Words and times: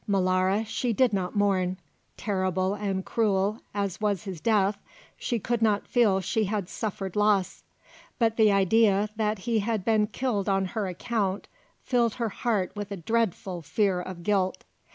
Molara 0.09 0.65
she 0.65 0.93
did 0.93 1.13
not 1.13 1.35
mourn: 1.35 1.77
terrible 2.17 2.73
and 2.73 3.05
cruel 3.05 3.59
as 3.71 4.01
was 4.01 4.23
his 4.23 4.41
death, 4.41 4.79
she 5.15 5.37
could 5.37 5.61
not 5.61 5.87
feel 5.87 6.19
she 6.19 6.45
had 6.45 6.67
suffered 6.67 7.15
loss; 7.15 7.61
but 8.17 8.35
the 8.35 8.51
idea 8.51 9.09
that 9.15 9.37
he 9.37 9.59
had 9.59 9.85
been 9.85 10.07
killed 10.07 10.49
on 10.49 10.65
her 10.65 10.87
account 10.87 11.47
filled 11.83 12.15
her 12.15 12.29
heart 12.29 12.75
with 12.75 12.91
a 12.91 12.97
dreadful 12.97 13.61
fear 13.61 14.01
of 14.01 14.23
guilt. 14.23 14.63